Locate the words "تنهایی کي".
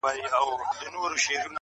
0.79-1.35